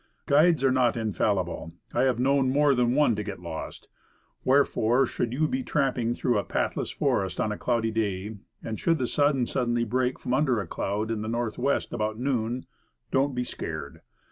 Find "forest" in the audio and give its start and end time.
6.89-7.39